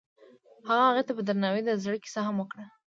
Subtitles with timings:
[0.67, 2.65] هغه هغې ته په درناوي د زړه کیسه هم وکړه.